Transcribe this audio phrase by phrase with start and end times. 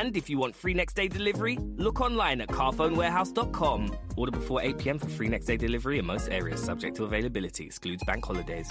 [0.00, 3.90] And if you want free next day delivery, look online at carphonewarehouse.com.
[4.16, 7.64] Order before 8 pm for free next day delivery in most areas, subject to availability,
[7.64, 8.68] excludes bank holidays.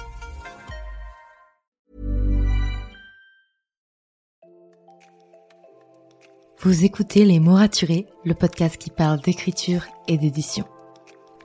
[6.62, 10.66] Vous écoutez Les mots raturés, le podcast qui parle d'écriture et d'édition.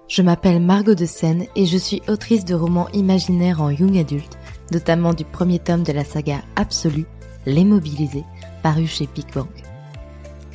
[0.09, 4.39] Je m'appelle Margot de Seine et je suis autrice de romans imaginaires en young adulte,
[4.73, 7.07] notamment du premier tome de la saga Absolue,
[7.47, 8.25] Les Mobilisés,
[8.63, 9.27] paru chez Big.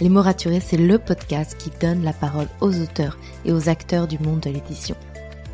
[0.02, 4.08] Les mots raturés, c'est le podcast qui donne la parole aux auteurs et aux acteurs
[4.08, 4.96] du monde de l'édition.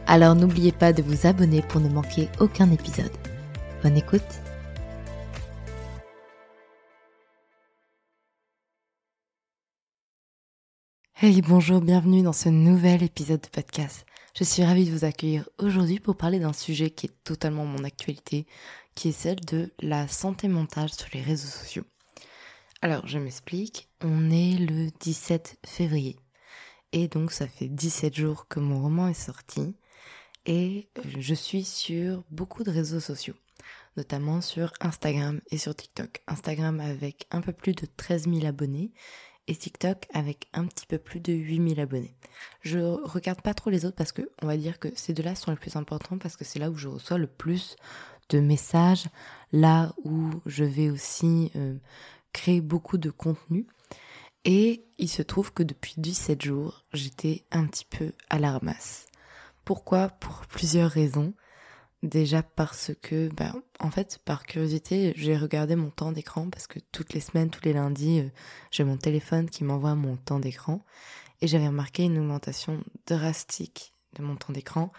[0.05, 3.11] Alors n'oubliez pas de vous abonner pour ne manquer aucun épisode.
[3.81, 4.21] Bonne écoute
[11.19, 14.05] Hey, bonjour, bienvenue dans ce nouvel épisode de podcast.
[14.37, 17.83] Je suis ravie de vous accueillir aujourd'hui pour parler d'un sujet qui est totalement mon
[17.83, 18.45] actualité,
[18.93, 21.85] qui est celle de la santé mentale sur les réseaux sociaux.
[22.85, 26.19] Alors, je m'explique, on est le 17 février.
[26.91, 29.75] Et donc, ça fait 17 jours que mon roman est sorti.
[30.45, 33.33] Et je suis sur beaucoup de réseaux sociaux,
[33.97, 36.21] notamment sur Instagram et sur TikTok.
[36.27, 38.91] Instagram avec un peu plus de 13 000 abonnés
[39.47, 42.15] et TikTok avec un petit peu plus de 8000 abonnés.
[42.61, 45.49] Je regarde pas trop les autres parce que on va dire que ces deux-là sont
[45.49, 47.77] les plus importants parce que c'est là où je reçois le plus
[48.29, 49.05] de messages,
[49.51, 51.75] là où je vais aussi euh,
[52.35, 53.65] créer beaucoup de contenu.
[54.43, 59.07] Et il se trouve que depuis 17 jours, j'étais un petit peu à la ramasse.
[59.63, 60.09] Pourquoi?
[60.09, 61.33] Pour plusieurs raisons.
[62.03, 66.77] Déjà parce que, bah, en fait, par curiosité, j'ai regardé mon temps d'écran parce que
[66.91, 68.29] toutes les semaines, tous les lundis, euh,
[68.69, 70.85] j'ai mon téléphone qui m'envoie mon temps d'écran
[71.41, 74.91] et j'avais remarqué une augmentation drastique de mon temps d'écran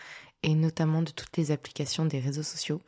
[0.43, 2.81] et notamment de toutes les applications des réseaux sociaux.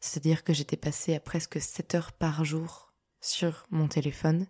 [0.00, 2.85] C'est-à-dire que j'étais passée à presque 7 heures par jour
[3.20, 4.46] sur mon téléphone,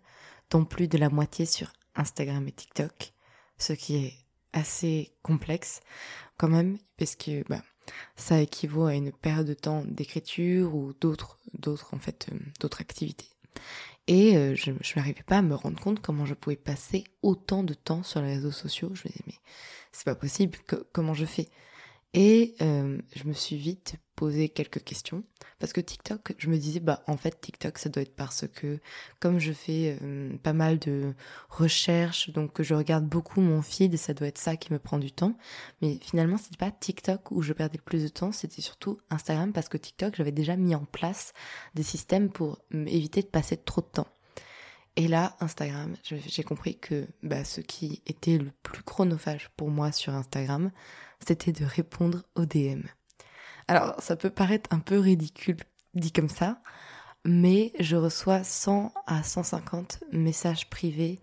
[0.49, 3.13] dont plus de la moitié sur Instagram et TikTok,
[3.57, 4.13] ce qui est
[4.53, 5.81] assez complexe
[6.37, 7.63] quand même parce que bah,
[8.15, 12.81] ça équivaut à une période de temps d'écriture ou d'autres, d'autres en fait, euh, d'autres
[12.81, 13.29] activités.
[14.07, 17.63] Et euh, je, je n'arrivais pas à me rendre compte comment je pouvais passer autant
[17.63, 18.91] de temps sur les réseaux sociaux.
[18.93, 19.35] Je me disais mais
[19.91, 20.57] c'est pas possible.
[20.91, 21.49] comment je fais?
[22.13, 25.23] Et euh, je me suis vite posé quelques questions
[25.59, 28.79] parce que TikTok, je me disais bah en fait TikTok ça doit être parce que
[29.19, 31.13] comme je fais euh, pas mal de
[31.49, 34.97] recherches donc que je regarde beaucoup mon feed, ça doit être ça qui me prend
[34.97, 35.37] du temps.
[35.81, 39.53] Mais finalement c'était pas TikTok où je perdais le plus de temps, c'était surtout Instagram
[39.53, 41.33] parce que TikTok j'avais déjà mis en place
[41.75, 44.07] des systèmes pour éviter de passer trop de temps.
[44.97, 49.91] Et là, Instagram, j'ai compris que bah, ce qui était le plus chronophage pour moi
[49.91, 50.71] sur Instagram,
[51.25, 52.81] c'était de répondre aux DM.
[53.67, 55.57] Alors, ça peut paraître un peu ridicule
[55.93, 56.61] dit comme ça,
[57.25, 61.19] mais je reçois 100 à 150 messages privés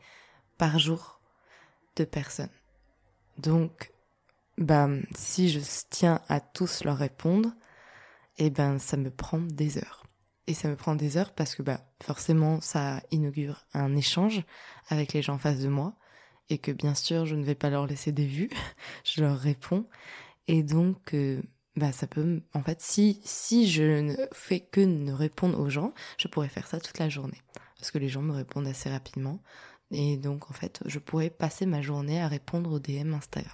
[0.59, 1.21] par jour
[1.97, 2.51] de personnes.
[3.39, 3.93] Donc,
[4.59, 5.61] bah, si je
[5.91, 7.53] tiens à tous leur répondre,
[8.39, 10.05] eh ben, ça me prend des heures.
[10.47, 14.43] Et ça me prend des heures parce que, bah, forcément, ça inaugure un échange
[14.89, 15.95] avec les gens en face de moi
[16.51, 18.51] et que bien sûr je ne vais pas leur laisser des vues,
[19.05, 19.87] je leur réponds.
[20.47, 21.43] Et donc euh,
[21.77, 25.93] bah ça peut en fait si si je ne fais que ne répondre aux gens,
[26.19, 27.41] je pourrais faire ça toute la journée.
[27.79, 29.41] Parce que les gens me répondent assez rapidement.
[29.91, 33.53] Et donc en fait je pourrais passer ma journée à répondre aux DM Instagram.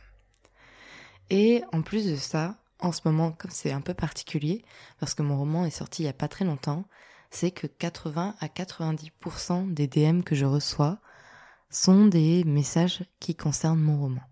[1.31, 4.65] Et en plus de ça, en ce moment comme c'est un peu particulier
[4.99, 6.85] parce que mon roman est sorti il y a pas très longtemps,
[7.31, 10.99] c'est que 80 à 90% des DM que je reçois
[11.71, 14.23] sont des messages qui concernent mon roman.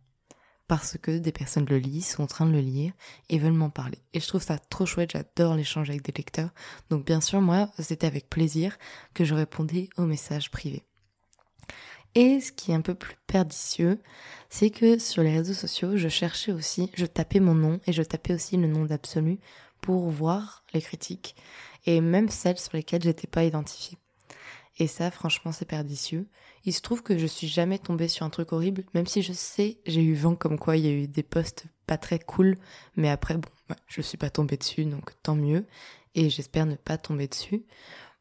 [0.66, 2.92] Parce que des personnes le lisent, sont en train de le lire
[3.30, 3.98] et veulent m'en parler.
[4.12, 6.50] Et je trouve ça trop chouette, j'adore l'échange avec des lecteurs.
[6.90, 8.76] Donc bien sûr, moi, c'était avec plaisir
[9.14, 10.84] que je répondais aux messages privés.
[12.14, 14.00] Et ce qui est un peu plus pernicieux,
[14.50, 18.02] c'est que sur les réseaux sociaux, je cherchais aussi, je tapais mon nom et je
[18.02, 19.38] tapais aussi le nom d'Absolu
[19.80, 21.36] pour voir les critiques
[21.86, 23.98] et même celles sur lesquelles j'étais pas identifiée.
[24.76, 26.28] Et ça, franchement, c'est pernicieux.
[26.64, 29.32] Il se trouve que je suis jamais tombée sur un truc horrible, même si je
[29.32, 32.56] sais, j'ai eu vent comme quoi il y a eu des posts pas très cool,
[32.96, 33.48] mais après, bon,
[33.88, 35.64] je suis pas tombée dessus, donc tant mieux,
[36.14, 37.64] et j'espère ne pas tomber dessus.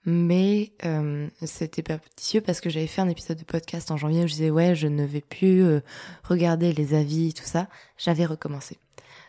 [0.05, 4.27] Mais euh, c'était pernicieux parce que j'avais fait un épisode de podcast en janvier où
[4.27, 5.81] je disais ouais, je ne vais plus euh,
[6.23, 7.67] regarder les avis, tout ça.
[7.97, 8.79] J'avais recommencé.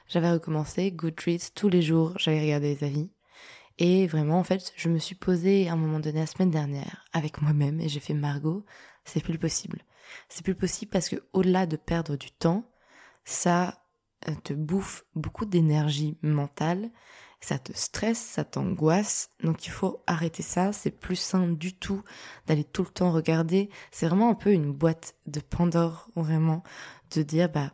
[0.07, 3.11] J'avais recommencé Goodreads tous les jours, j'avais regardé les avis.
[3.79, 7.05] Et vraiment, en fait, je me suis posée à un moment donné la semaine dernière
[7.13, 8.65] avec moi-même et j'ai fait Margot,
[9.05, 9.83] c'est plus possible.
[10.29, 12.69] C'est plus possible parce que au-delà de perdre du temps,
[13.25, 13.85] ça
[14.29, 16.91] euh, te bouffe beaucoup d'énergie mentale,
[17.41, 19.31] ça te stresse, ça t'angoisse.
[19.45, 22.03] Donc il faut arrêter ça, c'est plus sain du tout
[22.47, 23.71] d'aller tout le temps regarder.
[23.93, 26.65] C'est vraiment un peu une boîte de Pandore, vraiment,
[27.15, 27.73] de dire bah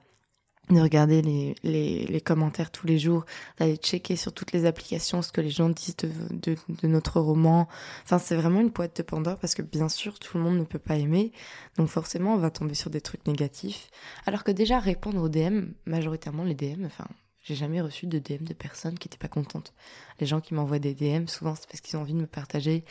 [0.70, 3.26] de regarder les, les, commentaires tous les jours,
[3.58, 7.68] d'aller checker sur toutes les applications ce que les gens disent de, de, notre roman.
[8.04, 10.64] Enfin, c'est vraiment une boîte de Pandore parce que bien sûr, tout le monde ne
[10.64, 11.32] peut pas aimer.
[11.76, 13.90] Donc forcément, on va tomber sur des trucs négatifs.
[14.26, 17.06] Alors que déjà, répondre aux DM, majoritairement les DM, enfin,
[17.44, 19.74] j'ai jamais reçu de DM de personnes qui étaient pas contentes.
[20.18, 22.84] Les gens qui m'envoient des DM, souvent c'est parce qu'ils ont envie de me partager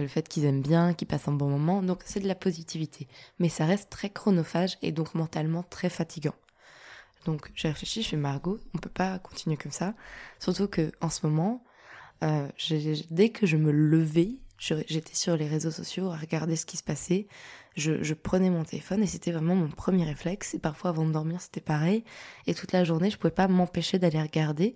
[0.00, 1.82] euh, le fait qu'ils aiment bien, qu'ils passent un bon moment.
[1.82, 3.06] Donc c'est de la positivité.
[3.38, 6.34] Mais ça reste très chronophage et donc mentalement très fatigant.
[7.24, 9.94] Donc j'ai réfléchi, je fais Margot, on peut pas continuer comme ça.
[10.38, 11.64] Surtout que en ce moment,
[12.24, 12.48] euh,
[13.10, 16.82] dès que je me levais, j'étais sur les réseaux sociaux à regarder ce qui se
[16.82, 17.28] passait.
[17.76, 20.54] Je, prenais mon téléphone et c'était vraiment mon premier réflexe.
[20.54, 22.04] Et parfois avant de dormir, c'était pareil.
[22.46, 24.74] Et toute la journée, je pouvais pas m'empêcher d'aller regarder.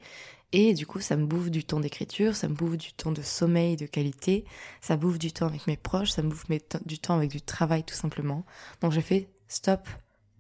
[0.53, 3.23] Et du coup, ça me bouffe du temps d'écriture, ça me bouffe du temps de
[3.23, 4.45] sommeil de qualité,
[4.83, 6.47] ça bouffe du temps avec mes proches, ça me bouffe
[6.85, 8.45] du temps avec du travail tout simplement.
[8.83, 9.89] Donc j'ai fait stop,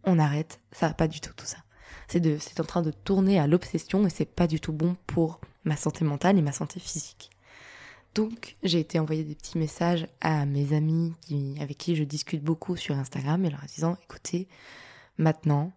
[0.04, 1.56] on arrête, ça va pas du tout tout ça
[2.08, 5.76] c'est en train de tourner à l'obsession et c'est pas du tout bon pour ma
[5.76, 7.30] santé mentale et ma santé physique.
[8.14, 12.42] Donc, j'ai été envoyer des petits messages à mes amis qui, avec qui je discute
[12.42, 14.48] beaucoup sur Instagram et leur disant, écoutez,
[15.16, 15.72] maintenant,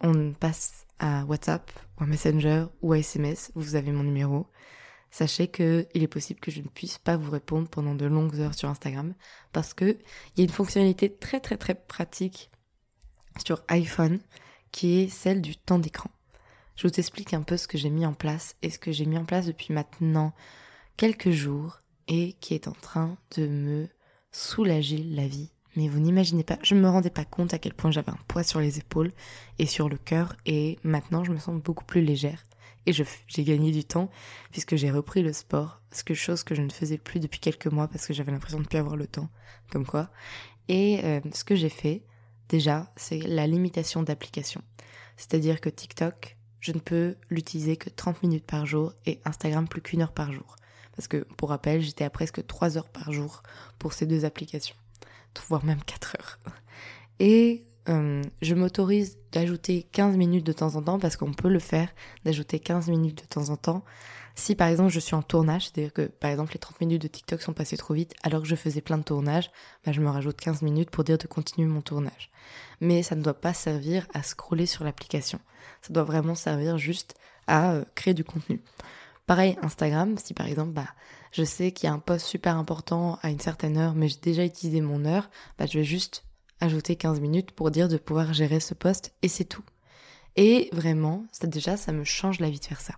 [0.00, 4.46] on passe à WhatsApp ou à Messenger ou à SMS, vous avez mon numéro.
[5.10, 8.38] Sachez que il est possible que je ne puisse pas vous répondre pendant de longues
[8.38, 9.14] heures sur Instagram
[9.52, 9.98] parce que
[10.36, 12.50] il y a une fonctionnalité très très très pratique
[13.44, 14.20] sur iPhone
[14.72, 16.10] qui est celle du temps d'écran.
[16.76, 19.06] Je vous explique un peu ce que j'ai mis en place et ce que j'ai
[19.06, 20.32] mis en place depuis maintenant
[20.96, 23.88] quelques jours et qui est en train de me
[24.32, 25.50] soulager la vie.
[25.76, 28.18] Mais vous n'imaginez pas, je ne me rendais pas compte à quel point j'avais un
[28.26, 29.12] poids sur les épaules
[29.58, 32.44] et sur le cœur et maintenant je me sens beaucoup plus légère
[32.86, 34.10] et j'ai gagné du temps
[34.50, 37.88] puisque j'ai repris le sport, que chose que je ne faisais plus depuis quelques mois
[37.88, 39.28] parce que j'avais l'impression de ne plus avoir le temps,
[39.70, 40.10] comme quoi.
[40.68, 42.02] Et euh, ce que j'ai fait,
[42.50, 44.60] Déjà, c'est la limitation d'application.
[45.16, 49.80] C'est-à-dire que TikTok, je ne peux l'utiliser que 30 minutes par jour et Instagram plus
[49.80, 50.56] qu'une heure par jour.
[50.96, 53.44] Parce que, pour rappel, j'étais à presque 3 heures par jour
[53.78, 54.74] pour ces deux applications.
[55.48, 56.38] Voire même 4 heures.
[57.20, 61.60] Et euh, je m'autorise d'ajouter 15 minutes de temps en temps parce qu'on peut le
[61.60, 61.88] faire,
[62.24, 63.84] d'ajouter 15 minutes de temps en temps
[64.34, 67.08] si par exemple je suis en tournage, c'est-à-dire que par exemple les 30 minutes de
[67.08, 69.50] TikTok sont passées trop vite alors que je faisais plein de tournages,
[69.84, 72.30] bah, je me rajoute 15 minutes pour dire de continuer mon tournage.
[72.80, 75.40] Mais ça ne doit pas servir à scroller sur l'application.
[75.82, 77.14] Ça doit vraiment servir juste
[77.46, 78.62] à euh, créer du contenu.
[79.26, 80.88] Pareil, Instagram, si par exemple, bah,
[81.32, 84.18] je sais qu'il y a un post super important à une certaine heure, mais j'ai
[84.20, 86.24] déjà utilisé mon heure, bah, je vais juste
[86.60, 89.64] ajouter 15 minutes pour dire de pouvoir gérer ce post et c'est tout.
[90.36, 92.94] Et vraiment, déjà, ça me change la vie de faire ça.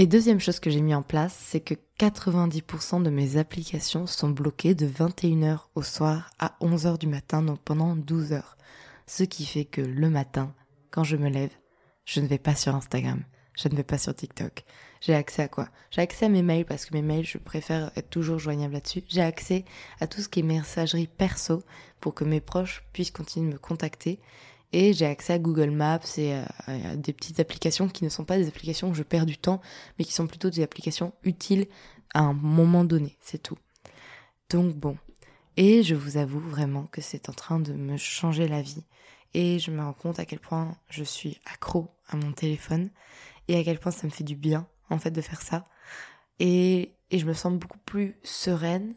[0.00, 4.28] Et deuxième chose que j'ai mis en place, c'est que 90% de mes applications sont
[4.28, 8.56] bloquées de 21h au soir à 11h du matin, donc pendant 12 heures.
[9.08, 10.54] Ce qui fait que le matin,
[10.92, 11.50] quand je me lève,
[12.04, 13.24] je ne vais pas sur Instagram,
[13.56, 14.62] je ne vais pas sur TikTok.
[15.00, 15.68] J'ai accès à quoi?
[15.90, 19.02] J'ai accès à mes mails parce que mes mails, je préfère être toujours joignable là-dessus.
[19.08, 19.64] J'ai accès
[19.98, 21.64] à tout ce qui est messagerie perso
[21.98, 24.20] pour que mes proches puissent continuer de me contacter.
[24.72, 28.36] Et j'ai accès à Google Maps et à, des petites applications qui ne sont pas
[28.36, 29.60] des applications où je perds du temps,
[29.98, 31.66] mais qui sont plutôt des applications utiles
[32.14, 33.58] à un moment donné, c'est tout.
[34.50, 34.96] Donc bon.
[35.56, 38.84] Et je vous avoue vraiment que c'est en train de me changer la vie.
[39.34, 42.90] Et je me rends compte à quel point je suis accro à mon téléphone
[43.48, 45.66] et à quel point ça me fait du bien, en fait, de faire ça.
[46.38, 48.94] Et, et je me sens beaucoup plus sereine,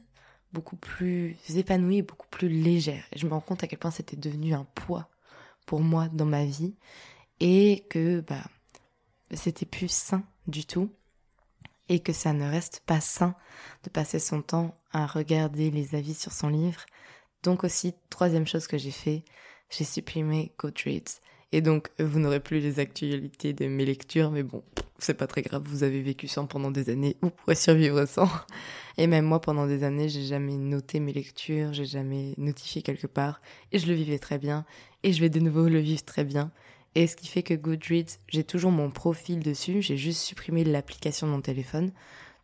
[0.54, 3.04] beaucoup plus épanouie beaucoup plus légère.
[3.12, 5.10] Et je me rends compte à quel point c'était devenu un poids
[5.66, 6.76] pour moi dans ma vie
[7.40, 8.44] et que bah
[9.34, 10.92] c'était plus sain du tout
[11.90, 13.36] et que ça ne reste pas sain
[13.84, 16.86] de passer son temps à regarder les avis sur son livre
[17.44, 19.24] Donc aussi, troisième chose que j'ai fait,
[19.70, 21.20] j'ai supprimé Goodreads.
[21.54, 24.64] Et donc, vous n'aurez plus les actualités de mes lectures, mais bon,
[25.00, 28.30] c'est pas très grave, vous avez vécu sans pendant des années, vous pourrez survivre sans.
[28.98, 33.08] Et même moi, pendant des années, j'ai jamais noté mes lectures, j'ai jamais notifié quelque
[33.08, 33.42] part,
[33.72, 34.66] et je le vivais très bien,
[35.04, 36.52] et je vais de nouveau le vivre très bien.
[36.96, 41.28] Et ce qui fait que Goodreads, j'ai toujours mon profil dessus, j'ai juste supprimé l'application
[41.28, 41.92] de mon téléphone.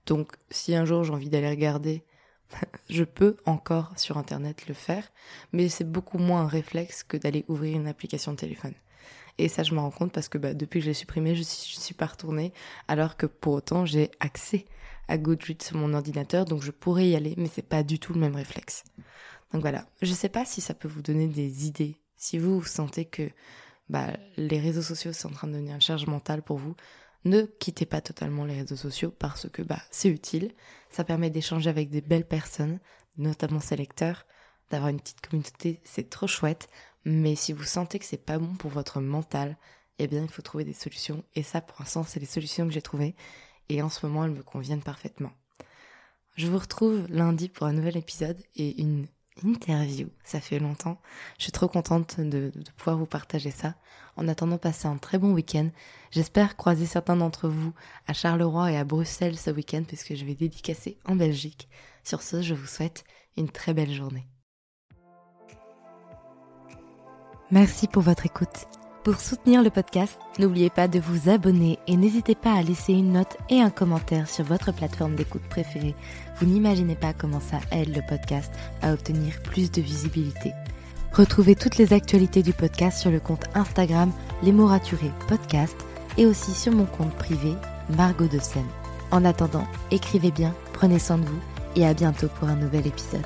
[0.05, 2.03] Donc, si un jour j'ai envie d'aller regarder,
[2.89, 5.03] je peux encore sur Internet le faire,
[5.51, 8.73] mais c'est beaucoup moins un réflexe que d'aller ouvrir une application de téléphone.
[9.37, 11.41] Et ça, je me rends compte parce que bah, depuis que je l'ai supprimé, je
[11.41, 12.53] ne suis, pas retournée,
[12.87, 14.65] alors que pour autant, j'ai accès
[15.07, 18.13] à Goodreads sur mon ordinateur, donc je pourrais y aller, mais c'est pas du tout
[18.13, 18.83] le même réflexe.
[19.53, 21.97] Donc voilà, je sais pas si ça peut vous donner des idées.
[22.15, 23.29] Si vous, vous sentez que
[23.89, 26.75] bah, les réseaux sociaux sont en train de devenir une charge mentale pour vous,
[27.23, 30.51] ne quittez pas totalement les réseaux sociaux parce que bah, c'est utile.
[30.89, 32.79] Ça permet d'échanger avec des belles personnes,
[33.17, 34.25] notamment ses lecteurs,
[34.69, 36.67] d'avoir une petite communauté, c'est trop chouette.
[37.09, 39.55] Mais si vous sentez que c'est pas bon pour votre mental,
[39.97, 41.23] eh bien, il faut trouver des solutions.
[41.35, 43.15] Et ça, pour l'instant, c'est les solutions que j'ai trouvées.
[43.69, 45.31] Et en ce moment, elles me conviennent parfaitement.
[46.35, 49.07] Je vous retrouve lundi pour un nouvel épisode et une
[49.41, 50.09] interview.
[50.25, 50.99] Ça fait longtemps.
[51.37, 53.75] Je suis trop contente de, de pouvoir vous partager ça.
[54.17, 55.69] En attendant, passez un très bon week-end.
[56.11, 57.73] J'espère croiser certains d'entre vous
[58.07, 61.69] à Charleroi et à Bruxelles ce week-end puisque je vais dédicacer en Belgique.
[62.03, 63.05] Sur ce, je vous souhaite
[63.37, 64.27] une très belle journée.
[67.51, 68.67] Merci pour votre écoute.
[69.05, 73.13] Pour soutenir le podcast, n'oubliez pas de vous abonner et n'hésitez pas à laisser une
[73.13, 75.95] note et un commentaire sur votre plateforme d'écoute préférée.
[76.35, 78.51] Vous n'imaginez pas comment ça aide le podcast
[78.81, 80.51] à obtenir plus de visibilité.
[81.13, 84.11] Retrouvez toutes les actualités du podcast sur le compte Instagram
[84.43, 85.77] Les mots raturés podcast
[86.17, 87.53] et aussi sur mon compte privé
[87.95, 88.67] Margot de Seine.
[89.11, 91.39] En attendant, écrivez bien, prenez soin de vous
[91.77, 93.25] et à bientôt pour un nouvel épisode.